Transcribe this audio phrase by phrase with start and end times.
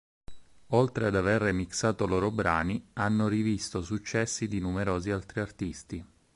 [0.69, 6.03] Oltre ad aver remixato loro brani, hanno rivisto successi di numerosi altri artisti.